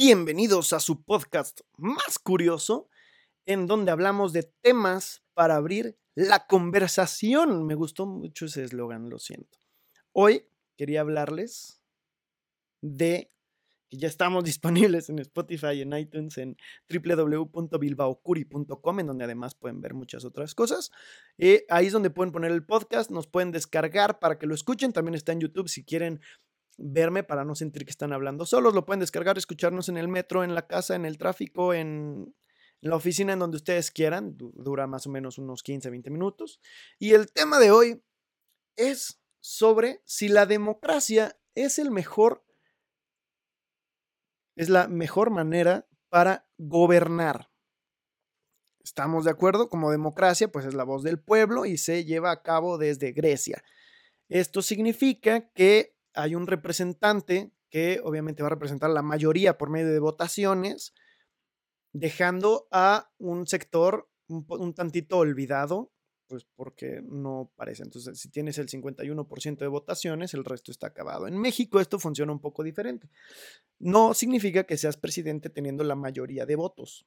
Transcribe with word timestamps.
Bienvenidos 0.00 0.72
a 0.74 0.78
su 0.78 1.02
podcast 1.02 1.62
más 1.76 2.20
curioso, 2.20 2.88
en 3.46 3.66
donde 3.66 3.90
hablamos 3.90 4.32
de 4.32 4.44
temas 4.44 5.24
para 5.34 5.56
abrir 5.56 5.98
la 6.14 6.46
conversación. 6.46 7.66
Me 7.66 7.74
gustó 7.74 8.06
mucho 8.06 8.46
ese 8.46 8.62
eslogan, 8.62 9.10
lo 9.10 9.18
siento. 9.18 9.58
Hoy 10.12 10.46
quería 10.76 11.00
hablarles 11.00 11.82
de 12.80 13.32
que 13.90 13.96
ya 13.96 14.06
estamos 14.06 14.44
disponibles 14.84 15.08
en 15.08 15.18
Spotify 15.18 15.82
en 15.82 15.92
iTunes 15.94 16.38
en 16.38 16.56
www.bilbaocuri.com, 16.88 19.00
en 19.00 19.06
donde 19.08 19.24
además 19.24 19.56
pueden 19.56 19.80
ver 19.80 19.94
muchas 19.94 20.24
otras 20.24 20.54
cosas. 20.54 20.92
Eh, 21.38 21.66
ahí 21.70 21.86
es 21.86 21.92
donde 21.92 22.10
pueden 22.10 22.30
poner 22.30 22.52
el 22.52 22.64
podcast, 22.64 23.10
nos 23.10 23.26
pueden 23.26 23.50
descargar 23.50 24.20
para 24.20 24.38
que 24.38 24.46
lo 24.46 24.54
escuchen. 24.54 24.92
También 24.92 25.16
está 25.16 25.32
en 25.32 25.40
YouTube 25.40 25.68
si 25.68 25.84
quieren 25.84 26.20
verme 26.78 27.24
para 27.24 27.44
no 27.44 27.54
sentir 27.54 27.84
que 27.84 27.90
están 27.90 28.12
hablando 28.12 28.46
solos. 28.46 28.74
Lo 28.74 28.86
pueden 28.86 29.00
descargar, 29.00 29.36
escucharnos 29.36 29.88
en 29.88 29.98
el 29.98 30.08
metro, 30.08 30.44
en 30.44 30.54
la 30.54 30.66
casa, 30.66 30.94
en 30.94 31.04
el 31.04 31.18
tráfico, 31.18 31.74
en, 31.74 32.34
la 32.80 32.94
oficina, 32.94 33.32
en 33.32 33.40
donde 33.40 33.56
ustedes 33.56 33.90
quieran. 33.90 34.36
Dura 34.36 34.86
más 34.86 35.06
o 35.06 35.10
menos 35.10 35.36
unos 35.38 35.62
15, 35.62 35.90
20 35.90 36.10
minutos. 36.10 36.60
Y 36.98 37.12
el 37.12 37.30
tema 37.32 37.58
de 37.58 37.72
hoy 37.72 38.02
es 38.76 39.20
sobre 39.40 40.00
si 40.04 40.28
la 40.28 40.46
democracia 40.46 41.38
es 41.54 41.78
el 41.78 41.90
mejor, 41.90 42.44
es 44.56 44.68
la 44.68 44.86
mejor 44.86 45.30
manera 45.30 45.88
para 46.08 46.48
gobernar. 46.56 47.50
¿Estamos 48.82 49.24
de 49.24 49.32
acuerdo? 49.32 49.68
Como 49.68 49.90
democracia, 49.90 50.48
pues 50.48 50.64
es 50.64 50.74
la 50.74 50.84
voz 50.84 51.02
del 51.02 51.20
pueblo 51.20 51.66
y 51.66 51.76
se 51.76 52.04
lleva 52.04 52.30
a 52.30 52.42
cabo 52.42 52.78
desde 52.78 53.12
Grecia. 53.12 53.62
Esto 54.28 54.62
significa 54.62 55.50
que 55.50 55.97
hay 56.14 56.34
un 56.34 56.46
representante 56.46 57.52
que 57.70 58.00
obviamente 58.02 58.42
va 58.42 58.48
a 58.48 58.50
representar 58.50 58.90
la 58.90 59.02
mayoría 59.02 59.58
por 59.58 59.70
medio 59.70 59.92
de 59.92 59.98
votaciones, 59.98 60.94
dejando 61.92 62.68
a 62.70 63.10
un 63.18 63.46
sector 63.46 64.08
un, 64.28 64.74
tantito 64.74 65.18
olvidado, 65.18 65.92
pues 66.26 66.46
porque 66.54 67.00
no 67.02 67.50
parece. 67.56 67.82
Entonces, 67.82 68.18
si 68.18 68.30
tienes 68.30 68.58
el 68.58 68.68
51% 68.68 69.58
de 69.58 69.66
votaciones, 69.66 70.34
el 70.34 70.44
resto 70.44 70.70
está 70.70 70.88
acabado. 70.88 71.26
En 71.26 71.38
México 71.38 71.80
esto 71.80 71.98
funciona 71.98 72.32
un 72.32 72.40
poco 72.40 72.62
diferente. 72.62 73.08
No 73.78 74.14
significa 74.14 74.64
que 74.64 74.76
seas 74.76 74.96
presidente 74.96 75.48
teniendo 75.48 75.84
la 75.84 75.94
mayoría 75.94 76.44
de 76.44 76.56
votos. 76.56 77.06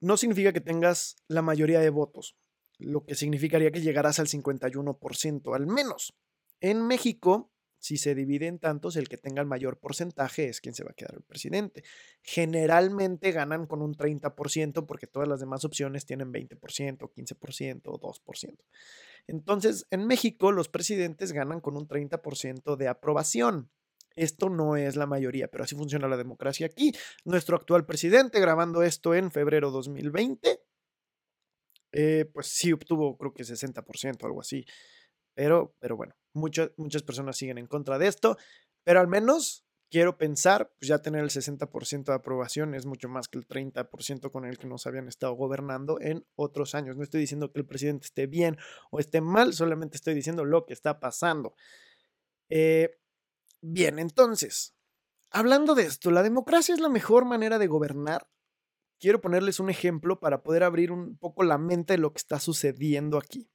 No 0.00 0.16
significa 0.16 0.52
que 0.52 0.60
tengas 0.60 1.16
la 1.28 1.42
mayoría 1.42 1.80
de 1.80 1.90
votos, 1.90 2.36
lo 2.78 3.04
que 3.04 3.14
significaría 3.14 3.70
que 3.70 3.80
llegarás 3.80 4.18
al 4.18 4.26
51% 4.26 5.54
al 5.54 5.66
menos. 5.66 6.14
En 6.60 6.86
México, 6.86 7.52
si 7.86 7.98
se 7.98 8.16
divide 8.16 8.48
en 8.48 8.58
tantos, 8.58 8.96
el 8.96 9.08
que 9.08 9.16
tenga 9.16 9.40
el 9.40 9.46
mayor 9.46 9.78
porcentaje 9.78 10.48
es 10.48 10.60
quien 10.60 10.74
se 10.74 10.82
va 10.82 10.90
a 10.90 10.94
quedar 10.94 11.14
el 11.14 11.22
presidente. 11.22 11.84
Generalmente 12.20 13.30
ganan 13.30 13.66
con 13.66 13.80
un 13.80 13.94
30% 13.94 14.86
porque 14.86 15.06
todas 15.06 15.28
las 15.28 15.38
demás 15.38 15.64
opciones 15.64 16.04
tienen 16.04 16.32
20%, 16.32 16.58
15% 16.58 17.82
o 17.84 18.00
2%. 18.00 18.56
Entonces, 19.28 19.86
en 19.92 20.04
México 20.04 20.50
los 20.50 20.68
presidentes 20.68 21.30
ganan 21.30 21.60
con 21.60 21.76
un 21.76 21.86
30% 21.86 22.74
de 22.74 22.88
aprobación. 22.88 23.70
Esto 24.16 24.48
no 24.48 24.74
es 24.74 24.96
la 24.96 25.06
mayoría, 25.06 25.46
pero 25.46 25.62
así 25.62 25.76
funciona 25.76 26.08
la 26.08 26.16
democracia 26.16 26.66
aquí. 26.66 26.92
Nuestro 27.24 27.54
actual 27.56 27.86
presidente, 27.86 28.40
grabando 28.40 28.82
esto 28.82 29.14
en 29.14 29.30
febrero 29.30 29.70
2020, 29.70 30.58
eh, 31.92 32.24
pues 32.34 32.48
sí 32.48 32.72
obtuvo 32.72 33.16
creo 33.16 33.32
que 33.32 33.44
60%, 33.44 34.24
algo 34.24 34.40
así. 34.40 34.64
Pero, 35.34 35.76
pero 35.78 35.96
bueno, 35.96 36.14
muchas, 36.36 36.70
personas 37.04 37.36
siguen 37.36 37.58
en 37.58 37.66
contra 37.66 37.98
de 37.98 38.06
esto, 38.06 38.36
pero 38.84 39.00
al 39.00 39.08
menos 39.08 39.64
quiero 39.90 40.18
pensar, 40.18 40.72
pues 40.78 40.88
ya 40.88 40.98
tener 40.98 41.22
el 41.22 41.30
60% 41.30 42.04
de 42.04 42.14
aprobación 42.14 42.74
es 42.74 42.86
mucho 42.86 43.08
más 43.08 43.28
que 43.28 43.38
el 43.38 43.46
30% 43.46 44.30
con 44.30 44.44
el 44.44 44.58
que 44.58 44.66
nos 44.66 44.86
habían 44.86 45.08
estado 45.08 45.32
gobernando 45.34 45.98
en 46.00 46.26
otros 46.34 46.74
años. 46.74 46.96
No 46.96 47.02
estoy 47.02 47.20
diciendo 47.20 47.52
que 47.52 47.60
el 47.60 47.66
presidente 47.66 48.06
esté 48.06 48.26
bien 48.26 48.56
o 48.90 49.00
esté 49.00 49.20
mal, 49.20 49.54
solamente 49.54 49.96
estoy 49.96 50.14
diciendo 50.14 50.44
lo 50.44 50.66
que 50.66 50.72
está 50.72 51.00
pasando. 51.00 51.54
Eh, 52.48 52.98
bien, 53.60 53.98
entonces, 53.98 54.76
hablando 55.30 55.74
de 55.74 55.84
esto, 55.84 56.10
¿la 56.10 56.22
democracia 56.22 56.74
es 56.74 56.80
la 56.80 56.88
mejor 56.88 57.24
manera 57.24 57.58
de 57.58 57.66
gobernar? 57.66 58.28
Quiero 58.98 59.20
ponerles 59.20 59.60
un 59.60 59.68
ejemplo 59.68 60.20
para 60.20 60.42
poder 60.42 60.62
abrir 60.62 60.90
un 60.90 61.18
poco 61.18 61.42
la 61.42 61.58
mente 61.58 61.94
de 61.94 61.98
lo 61.98 62.12
que 62.12 62.18
está 62.18 62.40
sucediendo 62.40 63.18
aquí. 63.18 63.50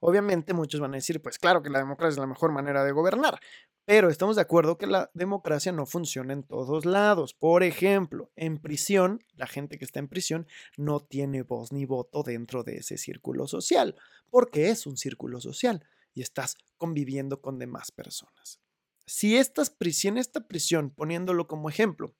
Obviamente 0.00 0.52
muchos 0.52 0.80
van 0.80 0.92
a 0.92 0.96
decir, 0.96 1.22
pues 1.22 1.38
claro 1.38 1.62
que 1.62 1.70
la 1.70 1.78
democracia 1.78 2.14
es 2.14 2.18
la 2.18 2.26
mejor 2.26 2.52
manera 2.52 2.84
de 2.84 2.92
gobernar, 2.92 3.40
pero 3.86 4.10
estamos 4.10 4.34
de 4.34 4.42
acuerdo 4.42 4.78
que 4.78 4.88
la 4.88 5.10
democracia 5.14 5.70
no 5.70 5.86
funciona 5.86 6.32
en 6.32 6.42
todos 6.42 6.84
lados. 6.84 7.34
Por 7.34 7.62
ejemplo, 7.62 8.32
en 8.34 8.58
prisión, 8.58 9.24
la 9.34 9.46
gente 9.46 9.78
que 9.78 9.84
está 9.84 10.00
en 10.00 10.08
prisión 10.08 10.46
no 10.76 11.00
tiene 11.00 11.42
voz 11.42 11.70
ni 11.72 11.84
voto 11.84 12.24
dentro 12.24 12.64
de 12.64 12.78
ese 12.78 12.98
círculo 12.98 13.46
social, 13.46 13.94
porque 14.28 14.70
es 14.70 14.86
un 14.86 14.96
círculo 14.96 15.40
social 15.40 15.86
y 16.14 16.22
estás 16.22 16.56
conviviendo 16.76 17.40
con 17.40 17.60
demás 17.60 17.92
personas. 17.92 18.60
Si 19.06 19.36
estas, 19.36 19.76
en 20.02 20.18
esta 20.18 20.48
prisión, 20.48 20.90
poniéndolo 20.90 21.46
como 21.46 21.68
ejemplo, 21.68 22.16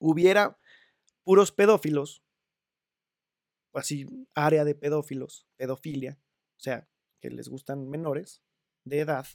hubiera 0.00 0.58
puros 1.22 1.52
pedófilos, 1.52 2.24
así 3.72 4.06
área 4.34 4.64
de 4.64 4.74
pedófilos, 4.74 5.46
pedofilia, 5.56 6.18
o 6.56 6.60
sea, 6.60 6.88
que 7.20 7.30
les 7.30 7.48
gustan 7.48 7.88
menores 7.88 8.42
de 8.84 9.00
edad, 9.00 9.26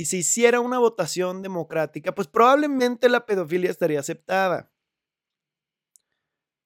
y 0.00 0.06
se 0.06 0.16
hiciera 0.16 0.60
una 0.60 0.78
votación 0.78 1.42
democrática, 1.42 2.14
pues 2.14 2.26
probablemente 2.26 3.10
la 3.10 3.26
pedofilia 3.26 3.70
estaría 3.70 4.00
aceptada. 4.00 4.72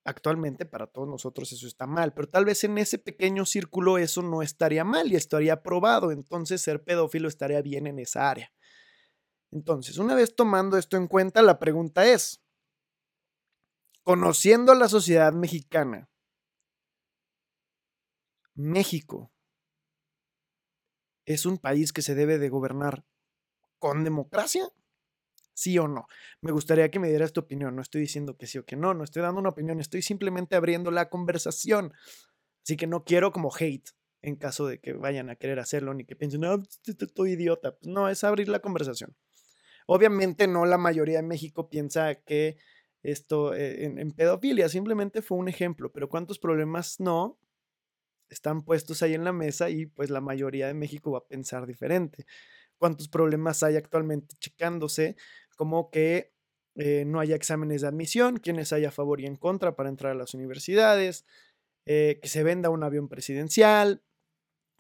Actualmente 0.05 0.67
para 0.67 0.87
todos 0.87 1.09
nosotros 1.09 1.51
eso 1.51 1.67
está 1.67 1.87
mal, 1.87 2.15
pero 2.15 2.29
tal 2.29 2.45
vez 2.45 2.63
en 2.63 2.79
ese 2.79 2.97
pequeño 2.97 3.45
círculo 3.45 3.99
eso 3.99 4.23
no 4.23 4.41
estaría 4.41 4.85
mal 4.85 5.11
y 5.11 5.17
estaría 5.17 5.55
aprobado, 5.55 6.13
entonces 6.13 6.63
ser 6.63 6.85
pedófilo 6.85 7.27
estaría 7.27 7.61
bien 7.61 7.89
en 7.89 7.99
esa 7.99 8.31
área. 8.31 8.53
Entonces, 9.51 9.99
una 9.99 10.15
vez 10.15 10.37
tomando 10.37 10.79
esto 10.79 10.97
en 10.97 11.09
cuenta, 11.09 11.43
la 11.43 11.59
pregunta 11.59 12.07
es, 12.07 12.41
conociendo 14.05 14.71
a 14.71 14.77
la 14.77 14.89
sociedad 14.89 15.33
mexicana, 15.33 16.09
México 18.55 19.33
es 21.27 21.47
un 21.47 21.59
país 21.59 21.93
que 21.93 22.03
se 22.03 22.15
debe 22.15 22.39
de 22.39 22.49
gobernar 22.49 23.05
con 23.79 24.05
democracia? 24.05 24.69
¿Sí 25.55 25.79
o 25.79 25.87
no? 25.87 26.07
Me 26.41 26.53
gustaría 26.53 26.91
que 26.91 26.99
me 26.99 27.09
dieras 27.09 27.33
tu 27.33 27.41
opinión. 27.41 27.77
No 27.77 27.83
estoy 27.83 28.01
diciendo 28.01 28.37
que 28.37 28.47
sí 28.47 28.59
o 28.59 28.65
que 28.65 28.77
no, 28.77 28.93
no 28.93 29.05
estoy 29.05 29.23
dando 29.23 29.41
una 29.41 29.51
opinión, 29.51 29.81
estoy 29.81 30.03
simplemente 30.03 30.57
abriendo 30.57 30.91
la 30.91 31.09
conversación. 31.09 31.93
Así 32.63 32.77
que 32.77 32.87
no 32.87 33.05
quiero 33.05 33.33
como 33.33 33.53
hate 33.55 33.91
en 34.23 34.37
caso 34.37 34.67
de 34.67 34.81
que 34.81 34.95
vayan 34.95 35.29
a 35.29 35.37
querer 35.37 35.61
hacerlo 35.61 35.93
ni 35.93 36.07
que 36.07 36.17
piensen, 36.17 36.41
no, 36.41 36.63
estoy 36.87 37.33
idiota. 37.33 37.77
Pues 37.77 37.87
no, 37.87 38.09
es 38.09 38.25
abrir 38.25 38.49
la 38.49 38.61
conversación. 38.61 39.15
Obviamente 39.87 40.49
no 40.49 40.65
la 40.65 40.79
mayoría 40.79 41.19
de 41.19 41.23
México 41.23 41.69
piensa 41.69 42.15
que 42.15 42.57
esto 43.03 43.55
eh, 43.55 43.85
en 43.85 44.13
pedofilia 44.13 44.71
simplemente 44.71 45.21
fue 45.21 45.37
un 45.37 45.49
ejemplo, 45.49 45.93
pero 45.93 46.09
¿cuántos 46.09 46.39
problemas 46.39 47.01
no 47.01 47.39
están 48.35 48.63
puestos 48.63 49.03
ahí 49.03 49.15
en 49.15 49.25
la 49.25 49.33
mesa 49.33 49.71
y 49.71 49.87
pues 49.87 50.11
la 50.11 50.21
mayoría 50.21 50.67
de 50.67 50.75
México 50.75 51.13
va 51.13 51.19
a 51.19 51.27
pensar 51.27 51.67
diferente. 51.67 52.27
¿Cuántos 52.79 53.09
problemas 53.09 53.63
hay 53.63 53.77
actualmente 53.77 54.37
checándose? 54.39 55.17
Como 55.57 55.91
que 55.91 56.35
eh, 56.77 57.05
no 57.07 57.21
haya 57.21 57.37
exámenes 57.37 57.83
de 57.83 57.89
admisión, 57.89 58.39
quienes 58.39 58.73
hay 58.73 58.85
a 58.85 58.91
favor 58.91 59.21
y 59.21 59.27
en 59.27 59.37
contra 59.37 59.77
para 59.77 59.89
entrar 59.89 60.13
a 60.13 60.17
las 60.17 60.35
universidades, 60.35 61.25
eh, 61.87 62.19
que 62.21 62.29
se 62.29 62.43
venda 62.43 62.71
un 62.71 62.83
avión 62.83 63.09
presidencial, 63.09 64.03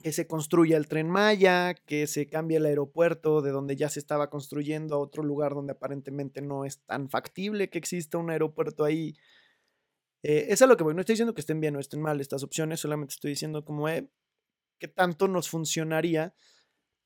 que 0.03 0.13
se 0.13 0.27
construya 0.27 0.77
el 0.77 0.89
tren 0.89 1.09
Maya, 1.09 1.75
que 1.75 2.07
se 2.07 2.27
cambie 2.27 2.59
el 2.59 2.67
aeropuerto 2.67 3.43
de 3.43 3.53
donde 3.53 3.77
ya 3.77 3.89
se 3.89 4.01
estaba 4.01 4.29
construyendo 4.29 4.97
a 4.97 4.99
otro 4.99 5.23
lugar 5.23 5.55
donde 5.55 5.73
aparentemente 5.73 6.43
no 6.43 6.65
es 6.65 6.81
tan 6.81 7.09
factible 7.09 7.71
que 7.71 7.79
exista 7.79 8.19
un 8.19 8.31
aeropuerto 8.31 8.85
ahí 8.85 9.15
eh, 10.25 10.47
es 10.49 10.63
a 10.63 10.67
lo 10.67 10.79
que 10.79 10.85
voy. 10.85 10.95
No 10.95 11.01
estoy 11.01 11.13
diciendo 11.13 11.35
que 11.35 11.43
estén 11.43 11.61
bien 11.61 11.77
o 11.77 11.81
estén 11.81 12.01
mal 12.01 12.19
estas 12.19 12.43
opciones, 12.43 12.81
solamente 12.81 13.13
estoy 13.13 13.33
diciendo 13.33 13.63
como 13.63 13.91
eh, 13.91 14.11
qué 14.81 14.89
tanto 14.89 15.29
nos 15.29 15.51
funcionaría, 15.51 16.35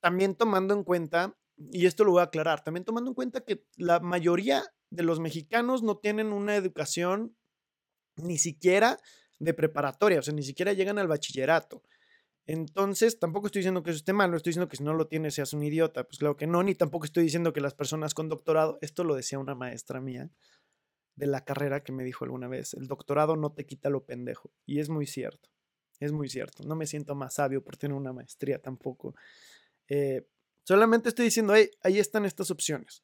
también 0.01 0.37
tomando 0.37 0.73
en 0.73 0.85
cuenta, 0.85 1.37
y 1.57 1.87
esto 1.87 2.05
lo 2.05 2.13
voy 2.13 2.21
a 2.21 2.25
aclarar, 2.25 2.63
también 2.63 2.85
tomando 2.85 3.11
en 3.11 3.17
cuenta 3.17 3.41
que 3.41 3.67
la 3.77 3.99
mayoría 3.99 4.63
de 4.91 5.03
los 5.03 5.19
mexicanos 5.19 5.83
no 5.83 5.99
tienen 5.99 6.33
una 6.33 6.55
educación 6.55 7.37
ni 8.15 8.39
siquiera 8.39 8.99
de 9.41 9.53
preparatoria, 9.53 10.21
o 10.21 10.23
sea, 10.23 10.33
ni 10.33 10.45
siquiera 10.45 10.73
llegan 10.73 10.99
al 10.99 11.09
bachillerato. 11.09 11.83
Entonces, 12.47 13.19
tampoco 13.19 13.47
estoy 13.47 13.61
diciendo 13.61 13.83
que 13.83 13.91
eso 13.91 13.99
esté 13.99 14.13
mal, 14.13 14.31
no 14.31 14.37
estoy 14.37 14.53
diciendo 14.53 14.69
que 14.69 14.77
si 14.77 14.85
no 14.85 14.95
lo 14.95 15.09
tienes 15.09 15.35
seas 15.35 15.53
un 15.53 15.65
idiota, 15.65 16.05
pues 16.05 16.19
claro 16.19 16.37
que 16.37 16.47
no, 16.47 16.63
ni 16.63 16.77
tampoco 16.77 17.05
estoy 17.05 17.25
diciendo 17.25 17.53
que 17.53 17.61
las 17.61 17.75
personas 17.75 18.15
con 18.15 18.29
doctorado, 18.29 18.79
esto 18.81 19.03
lo 19.03 19.17
decía 19.17 19.41
una 19.41 19.57
maestra 19.57 20.01
mía, 20.01 20.31
de 21.19 21.27
la 21.27 21.45
carrera 21.45 21.83
que 21.83 21.93
me 21.93 22.05
dijo 22.05 22.25
alguna 22.25 22.49
vez, 22.49 22.75
el 22.75 22.87
doctorado 22.87 23.37
no 23.37 23.53
te 23.53 23.67
quita 23.67 23.91
lo 23.91 24.05
pendejo. 24.05 24.51
Y 24.65 24.79
es 24.79 24.89
muy 24.89 25.07
cierto, 25.07 25.51
es 25.99 26.13
muy 26.13 26.29
cierto. 26.29 26.63
No 26.65 26.77
me 26.77 26.87
siento 26.87 27.15
más 27.15 27.35
sabio 27.35 27.63
por 27.63 27.77
tener 27.77 27.97
una 27.97 28.13
maestría 28.13 28.61
tampoco. 28.61 29.15
Eh, 29.89 30.27
solamente 30.63 31.09
estoy 31.09 31.27
diciendo, 31.27 31.53
ahí 31.53 31.99
están 31.99 32.25
estas 32.25 32.51
opciones. 32.51 33.03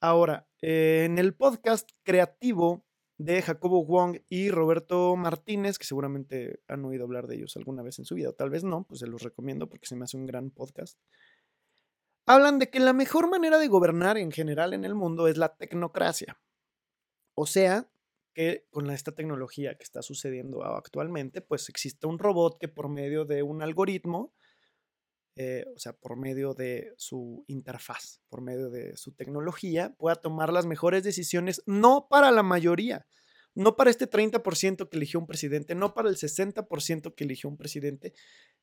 Ahora, 0.00 0.48
eh, 0.62 1.02
en 1.04 1.18
el 1.18 1.34
podcast 1.34 1.90
creativo 2.02 2.84
de 3.18 3.42
Jacobo 3.42 3.84
Wong 3.84 4.18
y 4.28 4.50
Roberto 4.50 5.16
Martínez, 5.16 5.76
que 5.76 5.84
seguramente 5.84 6.60
han 6.68 6.84
oído 6.84 7.04
hablar 7.04 7.26
de 7.26 7.34
ellos 7.34 7.56
alguna 7.56 7.82
vez 7.82 7.98
en 7.98 8.04
su 8.04 8.14
vida, 8.14 8.30
o 8.30 8.32
tal 8.32 8.48
vez 8.48 8.64
no, 8.64 8.84
pues 8.84 9.00
se 9.00 9.06
los 9.06 9.22
recomiendo 9.22 9.68
porque 9.68 9.86
se 9.86 9.96
me 9.96 10.04
hace 10.04 10.16
un 10.16 10.26
gran 10.26 10.50
podcast. 10.50 10.98
Hablan 12.26 12.58
de 12.58 12.70
que 12.70 12.78
la 12.78 12.92
mejor 12.92 13.28
manera 13.28 13.58
de 13.58 13.66
gobernar 13.66 14.18
en 14.18 14.30
general 14.30 14.72
en 14.72 14.84
el 14.84 14.94
mundo 14.94 15.26
es 15.26 15.36
la 15.36 15.56
tecnocracia. 15.56 16.38
O 17.40 17.46
sea, 17.46 17.88
que 18.34 18.66
con 18.70 18.90
esta 18.90 19.12
tecnología 19.12 19.76
que 19.76 19.84
está 19.84 20.02
sucediendo 20.02 20.64
actualmente, 20.64 21.40
pues 21.40 21.68
existe 21.68 22.08
un 22.08 22.18
robot 22.18 22.58
que 22.58 22.66
por 22.66 22.88
medio 22.88 23.24
de 23.24 23.44
un 23.44 23.62
algoritmo 23.62 24.34
eh, 25.40 25.64
o 25.72 25.78
sea, 25.78 25.92
por 25.92 26.16
medio 26.16 26.52
de 26.52 26.92
su 26.96 27.44
interfaz, 27.46 28.20
por 28.28 28.40
medio 28.40 28.70
de 28.70 28.96
su 28.96 29.12
tecnología, 29.12 29.94
pueda 29.96 30.16
tomar 30.16 30.52
las 30.52 30.66
mejores 30.66 31.04
decisiones, 31.04 31.62
no 31.64 32.08
para 32.10 32.32
la 32.32 32.42
mayoría, 32.42 33.06
no 33.54 33.76
para 33.76 33.90
este 33.90 34.10
30% 34.10 34.88
que 34.88 34.96
eligió 34.96 35.20
un 35.20 35.28
presidente, 35.28 35.76
no 35.76 35.94
para 35.94 36.08
el 36.08 36.16
60% 36.16 37.14
que 37.14 37.22
eligió 37.22 37.48
un 37.48 37.56
presidente, 37.56 38.14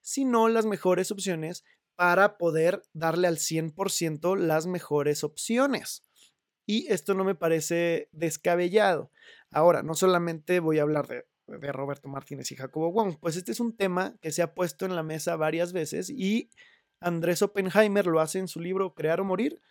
sino 0.01 0.49
las 0.49 0.65
mejores 0.65 1.11
opciones 1.11 1.63
para 1.95 2.37
poder 2.37 2.81
darle 2.91 3.29
al 3.29 3.37
100% 3.37 4.35
las 4.35 4.67
mejores 4.67 5.23
opciones. 5.23 6.03
Y 6.65 6.91
esto 6.91 7.13
no 7.13 7.23
me 7.23 7.35
parece 7.35 8.09
descabellado. 8.11 9.11
Ahora, 9.51 9.83
no 9.83 9.93
solamente 9.93 10.59
voy 10.59 10.79
a 10.79 10.83
hablar 10.83 11.07
de 11.47 11.71
Roberto 11.71 12.07
Martínez 12.07 12.51
y 12.51 12.55
Jacobo 12.55 12.91
Wong. 12.91 13.17
Pues 13.19 13.35
este 13.35 13.51
es 13.51 13.59
un 13.59 13.75
tema 13.75 14.17
que 14.21 14.31
se 14.31 14.41
ha 14.41 14.53
puesto 14.53 14.85
en 14.85 14.95
la 14.95 15.03
mesa 15.03 15.35
varias 15.35 15.73
veces 15.73 16.09
y 16.09 16.49
Andrés 16.99 17.41
Oppenheimer 17.41 18.07
lo 18.07 18.19
hace 18.19 18.39
en 18.39 18.47
su 18.47 18.59
libro 18.59 18.93
Crear 18.95 19.21
o 19.21 19.25
Morir 19.25 19.61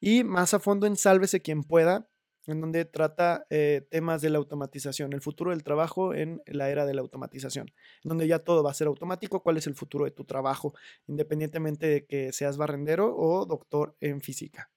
y 0.00 0.22
más 0.24 0.54
a 0.54 0.60
fondo 0.60 0.86
en 0.86 0.96
Sálvese 0.96 1.40
quien 1.40 1.64
pueda, 1.64 2.08
en 2.46 2.60
donde 2.60 2.84
trata 2.84 3.46
eh, 3.48 3.86
temas 3.90 4.20
de 4.20 4.30
la 4.30 4.38
automatización, 4.38 5.12
el 5.12 5.22
futuro 5.22 5.50
del 5.50 5.64
trabajo 5.64 6.14
en 6.14 6.42
la 6.46 6.68
era 6.68 6.84
de 6.84 6.94
la 6.94 7.00
automatización, 7.00 7.68
en 8.04 8.08
donde 8.08 8.28
ya 8.28 8.40
todo 8.40 8.62
va 8.62 8.70
a 8.70 8.74
ser 8.74 8.86
automático, 8.86 9.42
cuál 9.42 9.56
es 9.56 9.66
el 9.66 9.74
futuro 9.74 10.04
de 10.04 10.10
tu 10.10 10.24
trabajo, 10.24 10.74
independientemente 11.06 11.86
de 11.86 12.06
que 12.06 12.32
seas 12.32 12.58
barrendero 12.58 13.16
o 13.16 13.46
doctor 13.46 13.96
en 14.00 14.20
física. 14.20 14.70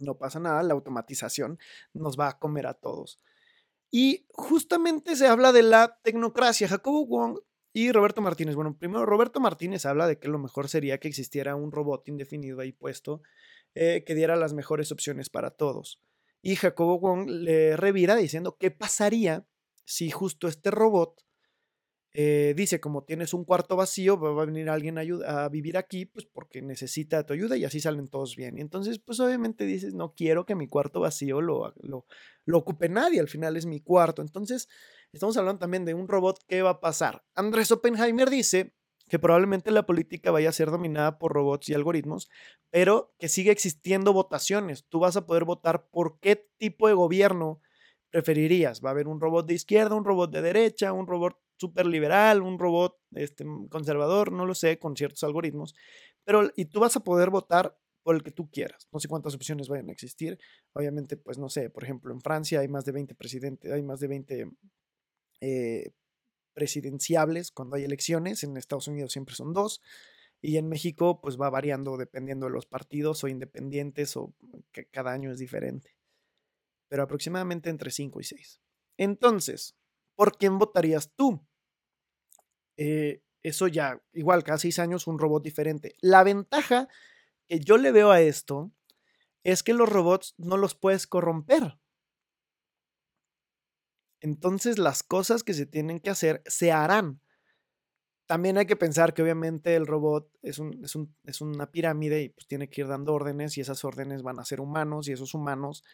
No 0.00 0.18
pasa 0.18 0.40
nada, 0.40 0.62
la 0.62 0.74
automatización 0.74 1.58
nos 1.92 2.18
va 2.18 2.28
a 2.28 2.38
comer 2.38 2.66
a 2.66 2.74
todos. 2.74 3.20
Y 3.90 4.26
justamente 4.30 5.16
se 5.16 5.26
habla 5.26 5.52
de 5.52 5.62
la 5.62 5.98
tecnocracia. 6.02 6.68
Jacobo 6.68 7.06
Wong 7.06 7.38
y 7.72 7.92
Roberto 7.92 8.20
Martínez. 8.20 8.54
Bueno, 8.54 8.76
primero 8.78 9.06
Roberto 9.06 9.40
Martínez 9.40 9.86
habla 9.86 10.06
de 10.06 10.18
que 10.18 10.28
lo 10.28 10.38
mejor 10.38 10.68
sería 10.68 10.98
que 10.98 11.08
existiera 11.08 11.56
un 11.56 11.72
robot 11.72 12.08
indefinido 12.08 12.60
ahí 12.60 12.72
puesto 12.72 13.22
eh, 13.74 14.04
que 14.04 14.14
diera 14.14 14.36
las 14.36 14.52
mejores 14.52 14.92
opciones 14.92 15.28
para 15.28 15.50
todos. 15.50 16.00
Y 16.42 16.56
Jacobo 16.56 16.98
Wong 16.98 17.28
le 17.28 17.76
revira 17.76 18.16
diciendo 18.16 18.56
qué 18.58 18.70
pasaría 18.70 19.46
si 19.84 20.10
justo 20.10 20.48
este 20.48 20.70
robot 20.70 21.22
eh, 22.12 22.54
dice, 22.56 22.80
como 22.80 23.04
tienes 23.04 23.34
un 23.34 23.44
cuarto 23.44 23.76
vacío, 23.76 24.18
va 24.18 24.42
a 24.42 24.46
venir 24.46 24.68
alguien 24.68 24.98
a, 24.98 25.02
a, 25.26 25.48
vivir 25.48 25.76
aquí, 25.76 26.06
pues 26.06 26.26
porque 26.26 26.60
necesita 26.60 27.24
tu 27.24 27.34
ayuda 27.34 27.56
y 27.56 27.64
así 27.64 27.80
salen 27.80 28.08
todos 28.08 28.34
bien. 28.34 28.58
Y 28.58 28.60
entonces, 28.60 28.98
pues 28.98 29.20
obviamente 29.20 29.64
dices, 29.64 29.94
no 29.94 30.14
quiero 30.14 30.44
que 30.44 30.56
mi 30.56 30.66
cuarto 30.66 31.00
vacío 31.00 31.40
lo, 31.40 31.72
lo, 31.80 32.06
lo 32.44 32.58
ocupe 32.58 32.88
nadie, 32.88 33.20
al 33.20 33.28
final 33.28 33.56
es 33.56 33.64
mi 33.66 33.80
cuarto. 33.80 34.22
Entonces, 34.22 34.68
estamos 35.12 35.36
hablando 35.36 35.60
también 35.60 35.84
de 35.84 35.94
un 35.94 36.08
robot, 36.08 36.40
¿qué 36.48 36.62
va 36.62 36.70
a 36.70 36.80
pasar? 36.80 37.22
Andrés 37.34 37.70
Oppenheimer 37.70 38.28
dice 38.28 38.74
que 39.08 39.18
probablemente 39.18 39.70
la 39.70 39.86
política 39.86 40.30
vaya 40.30 40.48
a 40.48 40.52
ser 40.52 40.70
dominada 40.70 41.18
por 41.18 41.32
robots 41.32 41.68
y 41.68 41.74
algoritmos, 41.74 42.28
pero 42.70 43.12
que 43.18 43.28
sigue 43.28 43.50
existiendo 43.50 44.12
votaciones. 44.12 44.84
Tú 44.88 45.00
vas 45.00 45.16
a 45.16 45.26
poder 45.26 45.44
votar 45.44 45.88
por 45.90 46.18
qué 46.20 46.48
tipo 46.58 46.86
de 46.86 46.94
gobierno 46.94 47.60
preferirías. 48.10 48.80
Va 48.84 48.90
a 48.90 48.92
haber 48.92 49.08
un 49.08 49.20
robot 49.20 49.46
de 49.46 49.54
izquierda, 49.54 49.96
un 49.96 50.04
robot 50.04 50.30
de 50.30 50.42
derecha, 50.42 50.92
un 50.92 51.08
robot 51.08 51.36
súper 51.60 51.86
liberal, 51.86 52.40
un 52.40 52.58
robot 52.58 52.98
este, 53.12 53.44
conservador, 53.68 54.32
no 54.32 54.46
lo 54.46 54.54
sé, 54.54 54.78
con 54.78 54.96
ciertos 54.96 55.22
algoritmos. 55.24 55.74
Pero, 56.24 56.50
y 56.56 56.64
tú 56.64 56.80
vas 56.80 56.96
a 56.96 57.04
poder 57.04 57.28
votar 57.28 57.76
por 58.02 58.16
el 58.16 58.22
que 58.22 58.30
tú 58.30 58.50
quieras. 58.50 58.88
No 58.92 58.98
sé 58.98 59.08
cuántas 59.08 59.34
opciones 59.34 59.68
vayan 59.68 59.90
a 59.90 59.92
existir. 59.92 60.38
Obviamente, 60.72 61.18
pues 61.18 61.38
no 61.38 61.50
sé, 61.50 61.68
por 61.68 61.84
ejemplo, 61.84 62.14
en 62.14 62.20
Francia 62.22 62.60
hay 62.60 62.68
más 62.68 62.84
de 62.86 62.92
20 62.92 63.14
presidentes, 63.14 63.70
hay 63.70 63.82
más 63.82 64.00
de 64.00 64.08
20 64.08 64.50
eh, 65.42 65.92
presidenciables 66.54 67.50
cuando 67.50 67.76
hay 67.76 67.84
elecciones. 67.84 68.42
En 68.42 68.56
Estados 68.56 68.88
Unidos 68.88 69.12
siempre 69.12 69.34
son 69.34 69.52
dos. 69.52 69.82
Y 70.40 70.56
en 70.56 70.68
México, 70.68 71.20
pues 71.20 71.38
va 71.38 71.50
variando 71.50 71.98
dependiendo 71.98 72.46
de 72.46 72.52
los 72.52 72.64
partidos 72.64 73.22
o 73.22 73.28
independientes 73.28 74.16
o 74.16 74.34
que 74.72 74.86
cada 74.86 75.12
año 75.12 75.30
es 75.30 75.38
diferente. 75.38 75.94
Pero 76.88 77.02
aproximadamente 77.02 77.68
entre 77.68 77.90
5 77.90 78.20
y 78.20 78.24
6. 78.24 78.62
Entonces, 78.96 79.76
¿por 80.16 80.36
quién 80.36 80.58
votarías 80.58 81.12
tú? 81.14 81.46
Eh, 82.82 83.22
eso 83.42 83.68
ya, 83.68 84.02
igual, 84.14 84.42
cada 84.42 84.56
seis 84.56 84.78
años 84.78 85.06
un 85.06 85.18
robot 85.18 85.42
diferente. 85.42 85.96
La 86.00 86.24
ventaja 86.24 86.88
que 87.46 87.60
yo 87.60 87.76
le 87.76 87.92
veo 87.92 88.10
a 88.10 88.22
esto 88.22 88.72
es 89.44 89.62
que 89.62 89.74
los 89.74 89.86
robots 89.86 90.34
no 90.38 90.56
los 90.56 90.74
puedes 90.74 91.06
corromper. 91.06 91.78
Entonces 94.22 94.78
las 94.78 95.02
cosas 95.02 95.44
que 95.44 95.52
se 95.52 95.66
tienen 95.66 96.00
que 96.00 96.08
hacer 96.08 96.42
se 96.46 96.72
harán. 96.72 97.20
También 98.26 98.56
hay 98.56 98.64
que 98.64 98.76
pensar 98.76 99.12
que 99.12 99.22
obviamente 99.22 99.74
el 99.74 99.86
robot 99.86 100.30
es, 100.40 100.58
un, 100.58 100.82
es, 100.82 100.94
un, 100.94 101.14
es 101.24 101.42
una 101.42 101.70
pirámide 101.70 102.22
y 102.22 102.28
pues 102.30 102.46
tiene 102.46 102.70
que 102.70 102.80
ir 102.80 102.88
dando 102.88 103.12
órdenes 103.12 103.58
y 103.58 103.60
esas 103.60 103.84
órdenes 103.84 104.22
van 104.22 104.38
a 104.38 104.44
ser 104.46 104.60
humanos 104.60 105.06
y 105.08 105.12
esos 105.12 105.34
humanos 105.34 105.84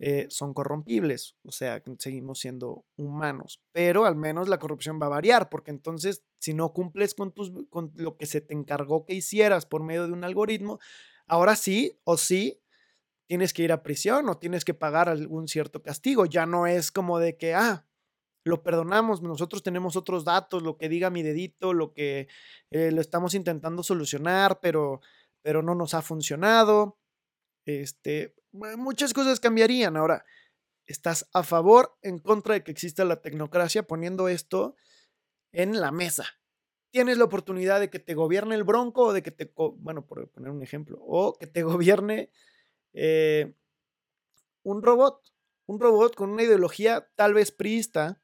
eh, 0.00 0.26
son 0.30 0.54
corrompibles, 0.54 1.36
o 1.44 1.50
sea, 1.50 1.82
seguimos 1.98 2.38
siendo 2.38 2.84
humanos, 2.96 3.60
pero 3.72 4.04
al 4.04 4.14
menos 4.14 4.48
la 4.48 4.60
corrupción 4.60 5.00
va 5.02 5.06
a 5.06 5.10
variar, 5.10 5.48
porque 5.48 5.72
entonces 5.72 6.22
si 6.38 6.54
no 6.54 6.72
cumples 6.72 7.14
con, 7.14 7.32
tus, 7.32 7.52
con 7.68 7.90
lo 7.96 8.16
que 8.16 8.26
se 8.26 8.40
te 8.40 8.54
encargó 8.54 9.04
que 9.04 9.14
hicieras 9.14 9.66
por 9.66 9.82
medio 9.82 10.06
de 10.06 10.12
un 10.12 10.22
algoritmo, 10.22 10.78
ahora 11.26 11.56
sí 11.56 11.98
o 12.04 12.16
sí 12.16 12.60
tienes 13.26 13.52
que 13.52 13.62
ir 13.62 13.72
a 13.72 13.82
prisión 13.82 14.28
o 14.28 14.38
tienes 14.38 14.64
que 14.64 14.72
pagar 14.72 15.08
algún 15.08 15.48
cierto 15.48 15.82
castigo, 15.82 16.26
ya 16.26 16.46
no 16.46 16.68
es 16.68 16.92
como 16.92 17.18
de 17.18 17.36
que, 17.36 17.54
ah, 17.54 17.84
lo 18.44 18.62
perdonamos, 18.62 19.20
nosotros 19.20 19.62
tenemos 19.62 19.96
otros 19.96 20.24
datos, 20.24 20.62
lo 20.62 20.76
que 20.78 20.88
diga 20.88 21.10
mi 21.10 21.22
dedito, 21.22 21.72
lo 21.74 21.92
que 21.92 22.28
eh, 22.70 22.90
lo 22.92 23.00
estamos 23.00 23.34
intentando 23.34 23.82
solucionar, 23.82 24.60
pero, 24.60 25.00
pero 25.42 25.62
no 25.62 25.74
nos 25.74 25.94
ha 25.94 26.02
funcionado. 26.02 26.97
Este, 27.68 28.34
muchas 28.52 29.12
cosas 29.12 29.40
cambiarían. 29.40 29.96
Ahora, 29.96 30.24
¿estás 30.86 31.28
a 31.34 31.42
favor, 31.42 31.98
en 32.00 32.18
contra 32.18 32.54
de 32.54 32.64
que 32.64 32.70
exista 32.70 33.04
la 33.04 33.20
tecnocracia 33.20 33.82
poniendo 33.82 34.28
esto 34.28 34.74
en 35.52 35.78
la 35.78 35.92
mesa? 35.92 36.24
Tienes 36.90 37.18
la 37.18 37.24
oportunidad 37.24 37.80
de 37.80 37.90
que 37.90 37.98
te 37.98 38.14
gobierne 38.14 38.54
el 38.54 38.64
bronco 38.64 39.08
o 39.08 39.12
de 39.12 39.22
que 39.22 39.30
te, 39.30 39.52
bueno, 39.76 40.06
por 40.06 40.30
poner 40.30 40.50
un 40.50 40.62
ejemplo, 40.62 40.98
o 41.02 41.36
que 41.38 41.46
te 41.46 41.62
gobierne 41.62 42.30
eh, 42.94 43.54
un 44.62 44.82
robot, 44.82 45.20
un 45.66 45.78
robot 45.78 46.14
con 46.14 46.30
una 46.30 46.44
ideología 46.44 47.10
tal 47.16 47.34
vez 47.34 47.52
priista, 47.52 48.22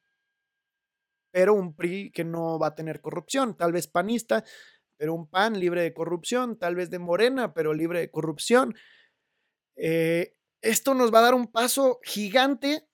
pero 1.31 1.53
un 1.53 1.75
PRI 1.75 2.13
que 2.13 2.25
no 2.25 2.59
va 2.59 2.69
a 2.69 2.75
tener 2.75 3.03
corrupción, 3.03 3.57
tal 3.59 3.73
vez 3.73 3.89
panista, 3.89 4.43
pero 4.97 5.13
un 5.13 5.29
PAN 5.29 5.59
libre 5.59 5.83
de 5.83 5.93
corrupción, 5.93 6.57
tal 6.59 6.77
vez 6.77 6.89
de 6.89 6.99
Morena, 6.99 7.53
pero 7.53 7.75
libre 7.75 7.99
de 7.99 8.11
corrupción. 8.11 8.75
Eh, 9.77 10.37
esto 10.61 10.95
nos 10.95 11.13
va 11.13 11.19
a 11.19 11.23
dar 11.23 11.35
un 11.35 11.47
paso 11.47 12.01
gigante. 12.03 12.89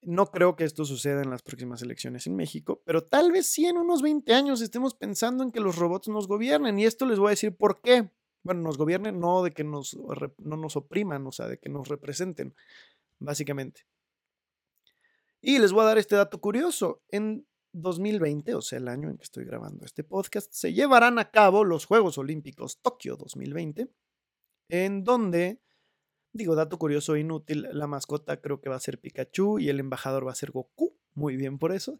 No 0.00 0.26
creo 0.32 0.56
que 0.56 0.64
esto 0.64 0.84
suceda 0.84 1.22
en 1.22 1.30
las 1.30 1.42
próximas 1.42 1.80
elecciones 1.82 2.26
en 2.26 2.34
México, 2.34 2.82
pero 2.84 3.04
tal 3.04 3.30
vez 3.30 3.46
sí 3.46 3.66
en 3.66 3.76
unos 3.76 4.02
20 4.02 4.34
años 4.34 4.60
estemos 4.60 4.94
pensando 4.94 5.44
en 5.44 5.52
que 5.52 5.60
los 5.60 5.76
robots 5.76 6.08
nos 6.08 6.26
gobiernen. 6.26 6.78
Y 6.78 6.86
esto 6.86 7.06
les 7.06 7.18
voy 7.18 7.28
a 7.28 7.30
decir 7.30 7.56
por 7.56 7.80
qué. 7.80 8.10
Bueno, 8.42 8.62
nos 8.62 8.76
gobiernen 8.76 9.20
no 9.20 9.44
de 9.44 9.52
que 9.52 9.62
nos, 9.62 9.96
no 10.38 10.56
nos 10.56 10.76
opriman, 10.76 11.24
o 11.26 11.30
sea, 11.30 11.46
de 11.46 11.58
que 11.58 11.68
nos 11.68 11.86
representen, 11.86 12.56
básicamente. 13.20 13.86
Y 15.40 15.60
les 15.60 15.72
voy 15.72 15.82
a 15.82 15.86
dar 15.86 15.98
este 15.98 16.16
dato 16.16 16.40
curioso. 16.40 17.02
En 17.08 17.46
2020, 17.72 18.54
o 18.54 18.62
sea, 18.62 18.78
el 18.78 18.88
año 18.88 19.08
en 19.08 19.16
que 19.16 19.24
estoy 19.24 19.44
grabando 19.44 19.84
este 19.84 20.04
podcast, 20.04 20.52
se 20.52 20.72
llevarán 20.72 21.18
a 21.18 21.30
cabo 21.30 21.64
los 21.64 21.86
Juegos 21.86 22.18
Olímpicos 22.18 22.78
Tokio 22.80 23.16
2020, 23.16 23.88
en 24.68 25.04
donde 25.04 25.60
Digo, 26.34 26.54
dato 26.54 26.78
curioso, 26.78 27.16
inútil, 27.16 27.68
la 27.72 27.86
mascota 27.86 28.40
creo 28.40 28.60
que 28.60 28.70
va 28.70 28.76
a 28.76 28.80
ser 28.80 28.98
Pikachu 28.98 29.58
y 29.58 29.68
el 29.68 29.80
embajador 29.80 30.26
va 30.26 30.32
a 30.32 30.36
ser 30.36 30.50
Goku, 30.50 30.96
muy 31.14 31.36
bien 31.36 31.58
por 31.58 31.72
eso. 31.72 31.98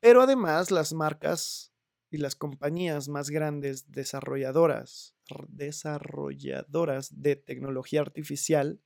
Pero 0.00 0.22
además 0.22 0.70
las 0.70 0.94
marcas 0.94 1.72
y 2.10 2.16
las 2.18 2.36
compañías 2.36 3.08
más 3.08 3.28
grandes 3.28 3.90
desarrolladoras, 3.92 5.14
desarrolladoras 5.48 7.20
de 7.20 7.36
tecnología 7.36 8.00
artificial 8.00 8.80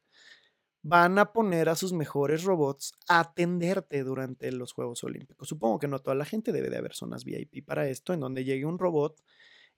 van 0.83 1.19
a 1.19 1.33
poner 1.33 1.69
a 1.69 1.77
sus 1.77 1.93
mejores 1.93 2.43
robots 2.45 2.95
a 3.07 3.21
atenderte 3.21 4.03
durante 4.03 4.51
los 4.51 4.73
Juegos 4.73 5.05
Olímpicos. 5.05 5.49
Supongo 5.49 5.79
que 5.79 5.89
no 5.89 5.99
toda 6.01 6.17
la 6.17 6.25
gente 6.25 6.53
debe 6.53 6.71
de 6.71 6.79
haber 6.79 6.95
zonas 6.95 7.25
VIP 7.25 7.65
para 7.65 7.89
esto, 7.89 8.13
en 8.13 8.21
donde 8.21 8.45
llegue 8.45 8.65
un 8.65 8.79
robot 8.79 9.23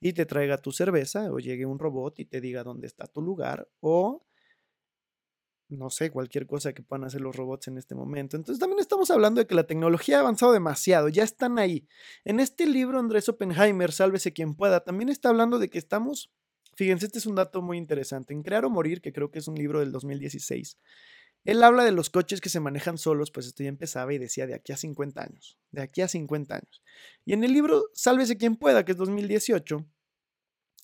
y 0.00 0.12
te 0.12 0.26
traiga 0.26 0.59
tu 0.59 0.73
cerveza, 0.73 1.31
o 1.33 1.38
llegue 1.38 1.66
un 1.66 1.78
robot 1.78 2.19
y 2.21 2.25
te 2.25 2.40
diga 2.40 2.64
dónde 2.64 2.87
está 2.87 3.07
tu 3.07 3.21
lugar, 3.21 3.69
o 3.81 4.25
no 5.72 5.90
sé, 5.90 6.10
cualquier 6.10 6.46
cosa 6.46 6.72
que 6.72 6.82
puedan 6.82 7.04
hacer 7.04 7.20
los 7.20 7.34
robots 7.34 7.68
en 7.68 7.78
este 7.78 7.94
momento. 7.94 8.36
Entonces 8.36 8.60
también 8.60 8.80
estamos 8.80 9.10
hablando 9.10 9.40
de 9.40 9.46
que 9.46 9.54
la 9.54 9.66
tecnología 9.66 10.18
ha 10.18 10.20
avanzado 10.20 10.52
demasiado, 10.52 11.08
ya 11.08 11.24
están 11.24 11.58
ahí. 11.58 11.86
En 12.24 12.40
este 12.40 12.66
libro, 12.66 12.98
Andrés 12.98 13.28
Oppenheimer, 13.28 13.92
Sálvese 13.92 14.32
quien 14.32 14.54
pueda, 14.54 14.84
también 14.84 15.08
está 15.08 15.30
hablando 15.30 15.58
de 15.58 15.68
que 15.68 15.78
estamos, 15.78 16.30
fíjense, 16.74 17.06
este 17.06 17.18
es 17.18 17.26
un 17.26 17.34
dato 17.34 17.62
muy 17.62 17.78
interesante, 17.78 18.34
en 18.34 18.42
Crear 18.42 18.64
o 18.64 18.70
Morir, 18.70 19.00
que 19.00 19.12
creo 19.12 19.30
que 19.30 19.38
es 19.38 19.48
un 19.48 19.54
libro 19.54 19.80
del 19.80 19.92
2016. 19.92 20.78
Él 21.44 21.62
habla 21.64 21.84
de 21.84 21.90
los 21.90 22.08
coches 22.08 22.40
que 22.40 22.48
se 22.48 22.60
manejan 22.60 22.98
solos, 22.98 23.32
pues 23.32 23.46
esto 23.46 23.64
ya 23.64 23.68
empezaba 23.68 24.12
y 24.12 24.18
decía 24.18 24.46
de 24.46 24.54
aquí 24.54 24.72
a 24.72 24.76
50 24.76 25.22
años, 25.22 25.58
de 25.72 25.82
aquí 25.82 26.00
a 26.00 26.08
50 26.08 26.54
años. 26.54 26.82
Y 27.24 27.32
en 27.32 27.42
el 27.42 27.52
libro 27.52 27.86
Sálvese 27.94 28.36
quien 28.36 28.56
pueda, 28.56 28.84
que 28.84 28.92
es 28.92 28.98
2018, 28.98 29.84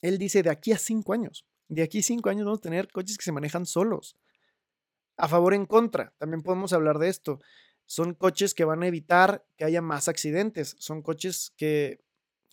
él 0.02 0.18
dice 0.18 0.42
de 0.42 0.50
aquí 0.50 0.72
a 0.72 0.78
5 0.78 1.12
años, 1.12 1.46
de 1.68 1.82
aquí 1.82 1.98
a 1.98 2.02
5 2.02 2.28
años 2.30 2.44
vamos 2.44 2.58
a 2.58 2.62
tener 2.62 2.90
coches 2.90 3.16
que 3.16 3.24
se 3.24 3.32
manejan 3.32 3.66
solos 3.66 4.16
a 5.18 5.28
favor 5.28 5.52
en 5.52 5.66
contra. 5.66 6.14
También 6.18 6.42
podemos 6.42 6.72
hablar 6.72 6.98
de 6.98 7.08
esto. 7.08 7.40
Son 7.86 8.14
coches 8.14 8.54
que 8.54 8.64
van 8.64 8.82
a 8.82 8.86
evitar 8.86 9.44
que 9.56 9.64
haya 9.64 9.82
más 9.82 10.08
accidentes. 10.08 10.76
Son 10.78 11.02
coches 11.02 11.52
que, 11.56 12.00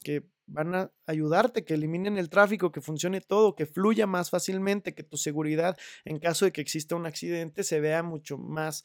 que 0.04 0.28
van 0.48 0.76
a 0.76 0.92
ayudarte, 1.06 1.64
que 1.64 1.76
eliminen 1.76 2.18
el 2.18 2.30
tráfico, 2.30 2.72
que 2.72 2.82
funcione 2.82 3.22
todo, 3.22 3.56
que 3.56 3.66
fluya 3.66 4.08
más 4.08 4.30
fácilmente, 4.30 4.94
que 4.94 5.04
tu 5.04 5.18
seguridad 5.18 5.78
en 6.04 6.20
caso 6.20 6.46
de 6.46 6.52
que 6.52 6.62
exista 6.62 6.96
un 6.96 7.06
accidente 7.06 7.64
se 7.64 7.80
vea 7.80 8.04
mucho 8.04 8.38
más 8.38 8.84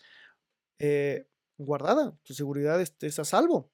eh, 0.78 1.26
guardada, 1.58 2.16
tu 2.22 2.34
seguridad 2.34 2.80
estés 2.80 3.18
a 3.18 3.24
salvo. 3.24 3.70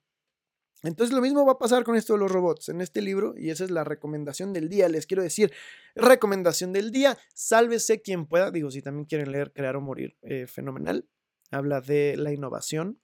Entonces 0.86 1.12
lo 1.14 1.20
mismo 1.20 1.44
va 1.44 1.52
a 1.52 1.58
pasar 1.58 1.82
con 1.82 1.96
esto 1.96 2.12
de 2.12 2.20
los 2.20 2.30
robots 2.30 2.68
en 2.68 2.80
este 2.80 3.02
libro 3.02 3.34
y 3.36 3.50
esa 3.50 3.64
es 3.64 3.72
la 3.72 3.82
recomendación 3.82 4.52
del 4.52 4.68
día. 4.68 4.88
Les 4.88 5.06
quiero 5.06 5.22
decir, 5.22 5.52
recomendación 5.96 6.72
del 6.72 6.92
día, 6.92 7.18
sálvese 7.34 8.02
quien 8.02 8.26
pueda. 8.26 8.52
Digo, 8.52 8.70
si 8.70 8.82
también 8.82 9.04
quieren 9.04 9.32
leer 9.32 9.52
Crear 9.52 9.74
o 9.74 9.80
Morir, 9.80 10.16
eh, 10.22 10.46
fenomenal. 10.46 11.08
Habla 11.50 11.80
de 11.80 12.16
la 12.16 12.32
innovación 12.32 13.00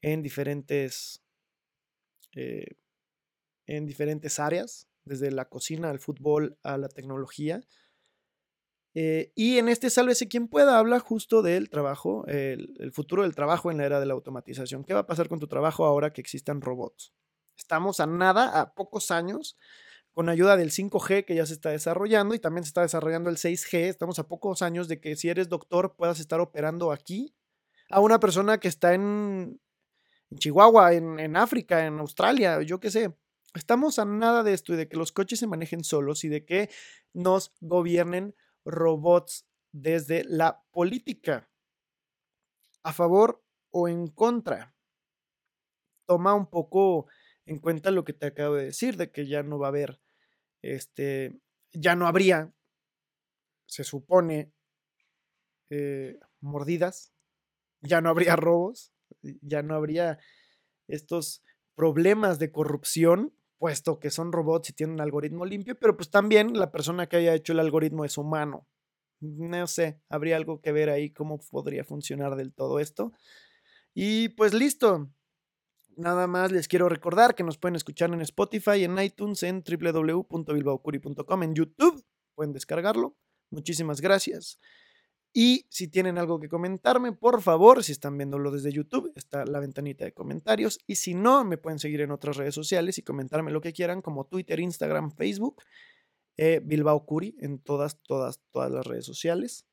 en 0.00 0.22
diferentes, 0.22 1.24
eh, 2.36 2.76
en 3.66 3.84
diferentes 3.84 4.38
áreas, 4.38 4.88
desde 5.04 5.32
la 5.32 5.48
cocina 5.48 5.90
al 5.90 5.98
fútbol 5.98 6.56
a 6.62 6.78
la 6.78 6.88
tecnología. 6.88 7.62
Eh, 8.94 9.32
y 9.34 9.58
en 9.58 9.68
este 9.68 9.90
Sálvese 9.90 10.28
quien 10.28 10.48
pueda 10.48 10.78
habla 10.78 10.98
justo 10.98 11.42
del 11.42 11.68
trabajo, 11.68 12.26
el, 12.26 12.90
futuro 12.92 13.22
del 13.22 13.34
trabajo 13.34 13.70
en 13.70 13.78
la 13.78 13.86
era 13.86 14.00
de 14.00 14.06
la 14.06 14.14
automatización. 14.14 14.84
¿Qué 14.84 14.94
va 14.94 15.00
a 15.00 15.06
pasar 15.06 15.28
con 15.28 15.38
tu 15.38 15.46
trabajo 15.46 15.84
ahora 15.84 16.12
que 16.12 16.20
existan 16.20 16.60
robots? 16.60 17.12
Estamos 17.56 18.00
a 18.00 18.06
nada, 18.06 18.60
a 18.60 18.74
pocos 18.74 19.10
años, 19.10 19.56
con 20.12 20.28
ayuda 20.28 20.56
del 20.56 20.70
5G 20.70 21.24
que 21.24 21.34
ya 21.34 21.46
se 21.46 21.52
está 21.52 21.70
desarrollando 21.70 22.34
y 22.34 22.38
también 22.38 22.64
se 22.64 22.68
está 22.68 22.82
desarrollando 22.82 23.30
el 23.30 23.36
6G. 23.36 23.88
Estamos 23.88 24.18
a 24.18 24.26
pocos 24.26 24.62
años 24.62 24.88
de 24.88 25.00
que 25.00 25.16
si 25.16 25.28
eres 25.28 25.48
doctor 25.48 25.94
puedas 25.96 26.18
estar 26.18 26.40
operando 26.40 26.90
aquí 26.92 27.34
a 27.90 28.00
una 28.00 28.18
persona 28.18 28.58
que 28.58 28.68
está 28.68 28.94
en, 28.94 29.60
Chihuahua, 30.36 30.94
en, 30.94 31.20
en 31.20 31.36
África, 31.36 31.86
en 31.86 31.98
Australia, 31.98 32.62
yo 32.62 32.80
qué 32.80 32.90
sé. 32.90 33.14
Estamos 33.54 33.98
a 33.98 34.04
nada 34.04 34.42
de 34.42 34.52
esto 34.52 34.74
y 34.74 34.76
de 34.76 34.88
que 34.88 34.96
los 34.96 35.10
coches 35.10 35.38
se 35.38 35.46
manejen 35.46 35.82
solos 35.82 36.22
y 36.24 36.28
de 36.28 36.44
que 36.44 36.68
nos 37.14 37.52
gobiernen 37.60 38.34
robots 38.68 39.48
desde 39.72 40.24
la 40.24 40.64
política. 40.70 41.50
¿A 42.82 42.92
favor 42.92 43.44
o 43.70 43.88
en 43.88 44.08
contra? 44.08 44.74
Toma 46.06 46.34
un 46.34 46.48
poco 46.48 47.06
en 47.44 47.58
cuenta 47.58 47.90
lo 47.90 48.04
que 48.04 48.12
te 48.12 48.26
acabo 48.26 48.54
de 48.54 48.66
decir, 48.66 48.96
de 48.96 49.10
que 49.10 49.26
ya 49.26 49.42
no 49.42 49.58
va 49.58 49.66
a 49.66 49.70
haber, 49.70 50.00
este, 50.62 51.40
ya 51.72 51.96
no 51.96 52.06
habría, 52.06 52.54
se 53.66 53.84
supone, 53.84 54.52
eh, 55.70 56.18
mordidas, 56.40 57.12
ya 57.80 58.00
no 58.00 58.10
habría 58.10 58.36
robos, 58.36 58.92
ya 59.22 59.62
no 59.62 59.74
habría 59.74 60.18
estos 60.88 61.42
problemas 61.74 62.38
de 62.38 62.50
corrupción 62.50 63.37
puesto 63.58 63.98
que 63.98 64.10
son 64.10 64.32
robots 64.32 64.70
y 64.70 64.72
tienen 64.72 64.94
un 64.94 65.00
algoritmo 65.00 65.44
limpio, 65.44 65.78
pero 65.78 65.96
pues 65.96 66.10
también 66.10 66.58
la 66.58 66.70
persona 66.70 67.08
que 67.08 67.16
haya 67.16 67.34
hecho 67.34 67.52
el 67.52 67.60
algoritmo 67.60 68.04
es 68.04 68.16
humano. 68.16 68.66
No 69.20 69.66
sé, 69.66 70.00
habría 70.08 70.36
algo 70.36 70.60
que 70.60 70.72
ver 70.72 70.90
ahí 70.90 71.10
cómo 71.10 71.38
podría 71.50 71.84
funcionar 71.84 72.36
del 72.36 72.54
todo 72.54 72.78
esto. 72.78 73.12
Y 73.94 74.30
pues 74.30 74.54
listo. 74.54 75.10
Nada 75.96 76.28
más 76.28 76.52
les 76.52 76.68
quiero 76.68 76.88
recordar 76.88 77.34
que 77.34 77.42
nos 77.42 77.58
pueden 77.58 77.74
escuchar 77.74 78.12
en 78.12 78.20
Spotify, 78.20 78.84
en 78.84 78.96
iTunes, 79.00 79.42
en 79.42 79.64
www.bilbaocuri.com, 79.64 81.42
en 81.42 81.54
YouTube. 81.56 82.04
Pueden 82.36 82.52
descargarlo. 82.52 83.16
Muchísimas 83.50 84.00
gracias. 84.00 84.60
Y 85.40 85.66
si 85.68 85.86
tienen 85.86 86.18
algo 86.18 86.40
que 86.40 86.48
comentarme, 86.48 87.12
por 87.12 87.40
favor, 87.42 87.84
si 87.84 87.92
están 87.92 88.18
viéndolo 88.18 88.50
desde 88.50 88.72
YouTube, 88.72 89.12
está 89.14 89.44
la 89.44 89.60
ventanita 89.60 90.04
de 90.04 90.12
comentarios. 90.12 90.80
Y 90.84 90.96
si 90.96 91.14
no, 91.14 91.44
me 91.44 91.58
pueden 91.58 91.78
seguir 91.78 92.00
en 92.00 92.10
otras 92.10 92.36
redes 92.36 92.56
sociales 92.56 92.98
y 92.98 93.02
comentarme 93.02 93.52
lo 93.52 93.60
que 93.60 93.72
quieran, 93.72 94.02
como 94.02 94.26
Twitter, 94.26 94.58
Instagram, 94.58 95.12
Facebook, 95.12 95.62
eh, 96.36 96.60
Bilbao 96.64 97.06
Curi, 97.06 97.36
en 97.38 97.60
todas, 97.60 98.02
todas, 98.02 98.40
todas 98.50 98.72
las 98.72 98.84
redes 98.84 99.04
sociales. 99.04 99.64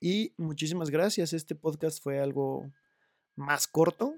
Y 0.00 0.32
muchísimas 0.38 0.88
gracias. 0.88 1.34
Este 1.34 1.54
podcast 1.54 2.02
fue 2.02 2.18
algo 2.18 2.72
más 3.36 3.66
corto. 3.66 4.14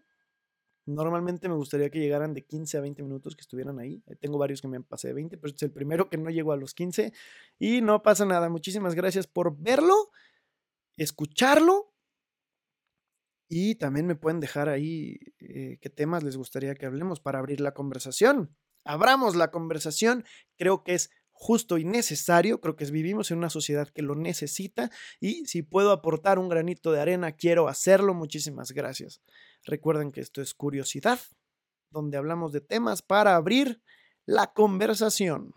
Normalmente 0.87 1.49
me 1.49 1.57
gustaría 1.57 1.91
que 1.91 1.99
llegaran 1.99 2.33
de 2.33 2.45
15 2.45 2.79
a 2.79 2.81
20 2.81 3.03
minutos, 3.03 3.35
que 3.35 3.41
estuvieran 3.41 3.81
ahí. 3.81 4.05
Eh, 4.07 4.15
tengo 4.15 4.39
varios 4.39 4.63
que 4.63 4.69
me 4.69 4.81
pasé 4.81 5.09
de 5.09 5.15
20, 5.15 5.37
pero 5.37 5.49
este 5.49 5.65
es 5.65 5.69
el 5.71 5.75
primero 5.75 6.09
que 6.09 6.17
no 6.17 6.31
llegó 6.31 6.53
a 6.53 6.57
los 6.57 6.75
15. 6.75 7.13
Y 7.59 7.81
no 7.81 8.05
pasa 8.05 8.25
nada. 8.25 8.49
Muchísimas 8.49 8.95
gracias 8.95 9.27
por 9.27 9.57
verlo 9.59 10.13
escucharlo 10.97 11.95
y 13.49 13.77
también 13.77 14.07
me 14.07 14.17
pueden 14.17 14.41
dejar 14.41 14.69
ahí 14.69 15.19
eh, 15.39 15.79
qué 15.81 15.91
temas 15.91 16.23
les 16.23 16.37
gustaría 16.37 16.75
que 16.75 16.87
hablemos 16.87 17.21
para 17.21 17.39
abrir 17.39 17.61
la 17.61 17.75
conversación. 17.75 18.57
Abramos 18.85 19.37
la 19.37 19.51
conversación, 19.51 20.25
creo 20.57 20.83
que 20.83 20.95
es 20.95 21.11
justo 21.31 21.79
y 21.79 21.85
necesario, 21.85 22.61
creo 22.61 22.77
que 22.77 22.85
vivimos 22.87 23.31
en 23.31 23.39
una 23.39 23.51
sociedad 23.51 23.89
que 23.89 24.03
lo 24.03 24.15
necesita 24.15 24.91
y 25.21 25.47
si 25.47 25.63
puedo 25.63 25.91
aportar 25.91 26.39
un 26.39 26.49
granito 26.49 26.93
de 26.93 27.01
arena, 27.01 27.33
quiero 27.33 27.69
hacerlo. 27.69 28.15
Muchísimas 28.15 28.73
gracias. 28.73 29.21
Recuerden 29.65 30.13
que 30.13 30.21
esto 30.21 30.41
es 30.41 30.55
curiosidad, 30.55 31.21
donde 31.91 32.17
hablamos 32.17 32.53
de 32.53 32.61
temas 32.61 33.03
para 33.03 33.37
abrir 33.37 33.83
la 34.27 34.53
conversación. 34.53 35.53